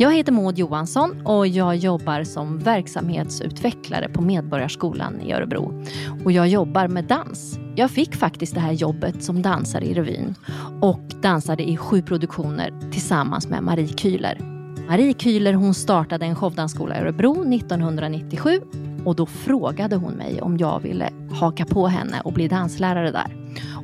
[0.00, 5.84] Jag heter Maud Johansson och jag jobbar som verksamhetsutvecklare på Medborgarskolan i Örebro.
[6.24, 7.58] Och jag jobbar med dans.
[7.76, 10.34] Jag fick faktiskt det här jobbet som dansare i revyn
[10.80, 14.42] och dansade i sju produktioner tillsammans med Marie Kühler.
[14.88, 18.60] Marie Kühler hon startade en showdansskola i Örebro 1997
[19.04, 23.36] och då frågade hon mig om jag ville haka på henne och bli danslärare där.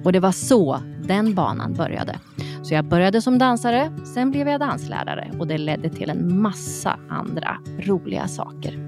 [0.04, 2.18] Och det var så den banan började.
[2.62, 6.98] Så jag började som dansare, sen blev jag danslärare och det ledde till en massa
[7.08, 8.85] andra roliga saker.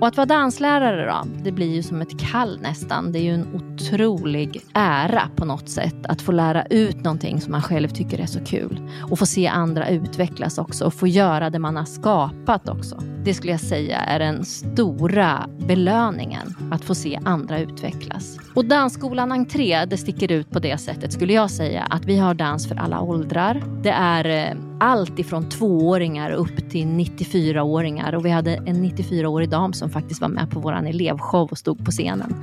[0.00, 3.12] Och att vara danslärare då, det blir ju som ett kall nästan.
[3.12, 7.52] Det är ju en otrolig ära på något sätt att få lära ut någonting som
[7.52, 8.80] man själv tycker är så kul.
[9.10, 13.02] Och få se andra utvecklas också och få göra det man har skapat också.
[13.24, 18.38] Det skulle jag säga är den stora belöningen, att få se andra utvecklas.
[18.54, 22.34] Och Dansskolan Entré, det sticker ut på det sättet skulle jag säga att vi har
[22.34, 23.62] dans för alla åldrar.
[23.82, 29.72] Det är eh, allt ifrån tvååringar upp till 94-åringar och vi hade en 94-årig dam
[29.72, 32.34] som faktiskt var med på vår elevshow och stod på scenen.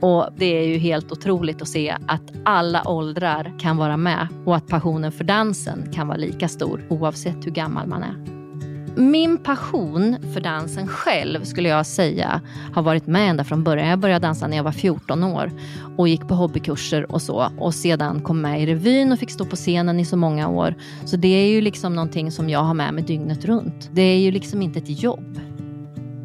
[0.00, 4.56] Och det är ju helt otroligt att se att alla åldrar kan vara med och
[4.56, 8.33] att passionen för dansen kan vara lika stor oavsett hur gammal man är.
[8.96, 12.40] Min passion för dansen själv skulle jag säga
[12.72, 13.88] har varit med ända från början.
[13.88, 15.52] Jag började dansa när jag var 14 år
[15.96, 19.44] och gick på hobbykurser och så och sedan kom med i revyn och fick stå
[19.44, 20.74] på scenen i så många år.
[21.04, 23.90] Så det är ju liksom någonting som jag har med mig dygnet runt.
[23.92, 25.40] Det är ju liksom inte ett jobb.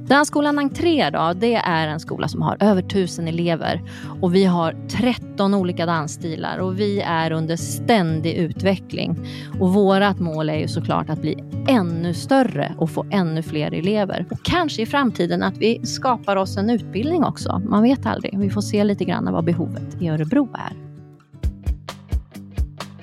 [0.09, 3.81] Dansskolan Entré då, det är en skola som har över tusen elever
[4.21, 9.19] och vi har 13 olika dansstilar och vi är under ständig utveckling.
[9.59, 14.25] Och vårt mål är ju såklart att bli ännu större och få ännu fler elever.
[14.31, 17.61] Och kanske i framtiden att vi skapar oss en utbildning också.
[17.65, 18.39] Man vet aldrig.
[18.39, 20.88] Vi får se lite grann vad behovet i Örebro är.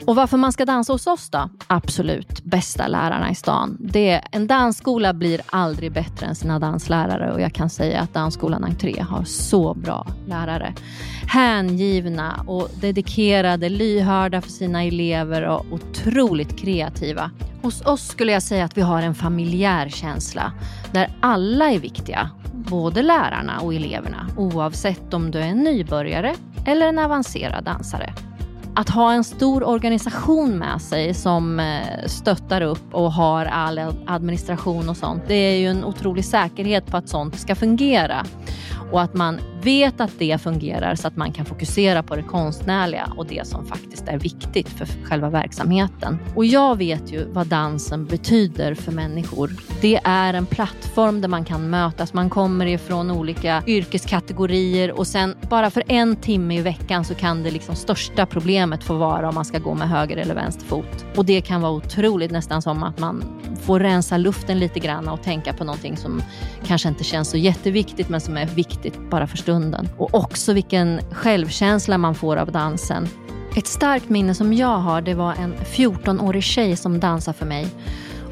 [0.07, 1.49] Och varför man ska dansa hos oss då?
[1.67, 3.77] Absolut bästa lärarna i stan.
[3.81, 8.65] Det, en dansskola blir aldrig bättre än sina danslärare och jag kan säga att Dansskolan
[8.65, 10.75] Entré har så bra lärare.
[11.27, 17.31] Hängivna och dedikerade, lyhörda för sina elever och otroligt kreativa.
[17.63, 20.53] Hos oss skulle jag säga att vi har en familjär känsla
[20.93, 22.31] där alla är viktiga.
[22.53, 26.35] Både lärarna och eleverna oavsett om du är en nybörjare
[26.67, 28.13] eller en avancerad dansare
[28.77, 34.89] att ha en stor organisation med sig som eh, stöttar upp och har all administration
[34.89, 35.23] och sånt.
[35.27, 38.27] Det är ju en otrolig säkerhet på att sånt ska fungera
[38.93, 43.13] och att man vet att det fungerar så att man kan fokusera på det konstnärliga
[43.17, 46.19] och det som faktiskt är viktigt för själva verksamheten.
[46.35, 49.51] Och jag vet ju vad dansen betyder för människor.
[49.81, 52.13] Det är en plattform där man kan mötas.
[52.13, 57.43] Man kommer ifrån olika yrkeskategorier och sen bara för en timme i veckan så kan
[57.43, 61.05] det liksom största problemet få vara om man ska gå med höger eller vänster fot.
[61.17, 63.25] Och det kan vara otroligt, nästan som att man
[63.63, 66.23] Få rensa luften lite grann och tänka på någonting som
[66.67, 69.89] kanske inte känns så jätteviktigt men som är viktigt bara för stunden.
[69.99, 73.09] Och också vilken självkänsla man får av dansen.
[73.57, 77.67] Ett starkt minne som jag har det var en 14-årig tjej som dansade för mig.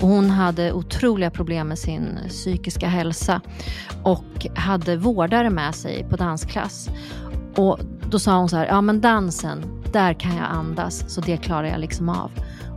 [0.00, 3.40] Och hon hade otroliga problem med sin psykiska hälsa
[4.02, 6.88] och hade vårdare med sig på dansklass.
[7.56, 7.78] Och
[8.10, 11.66] då sa hon så här, ja men dansen, där kan jag andas så det klarar
[11.66, 12.30] jag liksom av.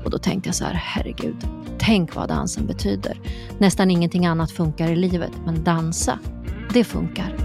[0.08, 1.36] Och då tänkte jag så här, herregud,
[1.78, 3.20] tänk vad dansen betyder.
[3.58, 6.20] Nästan ingenting annat funkar i livet, men dansa,
[6.74, 7.37] det funkar.